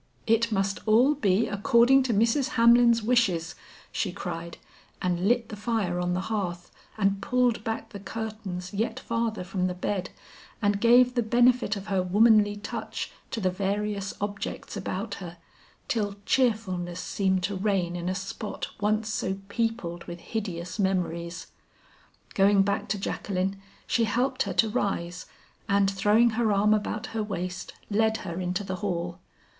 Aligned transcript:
"It 0.25 0.51
must 0.51 0.79
all 0.87 1.13
be 1.13 1.47
according 1.47 2.01
to 2.09 2.11
Mrs. 2.15 2.49
Hamlin's 2.57 3.03
wishes," 3.03 3.53
she 3.91 4.11
cried, 4.11 4.57
and 4.99 5.27
lit 5.27 5.49
the 5.49 5.55
fire 5.55 5.99
on 5.99 6.15
the 6.15 6.21
hearth, 6.21 6.71
and 6.97 7.21
pulled 7.21 7.63
back 7.63 7.89
the 7.89 7.99
curtains 7.99 8.73
yet 8.73 8.99
farther 8.99 9.43
from 9.43 9.67
the 9.67 9.75
bed, 9.75 10.09
and 10.59 10.81
gave 10.81 11.13
the 11.13 11.21
benefit 11.21 11.75
of 11.75 11.85
her 11.85 12.01
womanly 12.01 12.55
touch 12.55 13.11
to 13.29 13.39
the 13.39 13.51
various 13.51 14.11
objects 14.19 14.75
about 14.75 15.13
her, 15.21 15.37
till 15.87 16.15
cheerfulness 16.25 16.99
seemed 16.99 17.43
to 17.43 17.55
reign 17.55 17.95
in 17.95 18.09
a 18.09 18.15
spot 18.15 18.69
once 18.79 19.07
so 19.07 19.35
peopled 19.49 20.05
with 20.05 20.19
hideous 20.19 20.79
memories. 20.79 21.45
Going 22.33 22.63
back 22.63 22.87
to 22.89 22.99
Jacqueline, 22.99 23.61
she 23.85 24.05
helped 24.05 24.41
her 24.49 24.53
to 24.53 24.67
rise, 24.69 25.27
and 25.69 25.91
throwing 25.91 26.31
her 26.31 26.51
arm 26.51 26.73
about 26.73 27.05
her 27.13 27.21
waist, 27.21 27.73
led 27.91 28.17
her 28.25 28.39
into 28.41 28.63
the 28.63 28.77
hall. 28.77 29.19